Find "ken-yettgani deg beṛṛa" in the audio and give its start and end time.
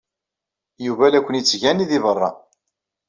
1.25-2.31